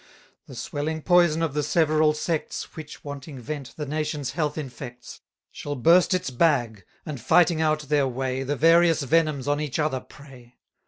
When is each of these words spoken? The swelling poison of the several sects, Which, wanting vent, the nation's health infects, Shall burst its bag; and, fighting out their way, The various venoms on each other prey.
The 0.47 0.55
swelling 0.55 1.03
poison 1.03 1.43
of 1.43 1.53
the 1.53 1.61
several 1.61 2.15
sects, 2.15 2.75
Which, 2.75 3.03
wanting 3.03 3.37
vent, 3.39 3.75
the 3.77 3.85
nation's 3.85 4.31
health 4.31 4.57
infects, 4.57 5.21
Shall 5.51 5.75
burst 5.75 6.15
its 6.15 6.31
bag; 6.31 6.85
and, 7.05 7.21
fighting 7.21 7.61
out 7.61 7.81
their 7.81 8.07
way, 8.07 8.41
The 8.41 8.55
various 8.55 9.03
venoms 9.03 9.47
on 9.47 9.61
each 9.61 9.77
other 9.77 9.99
prey. 9.99 10.57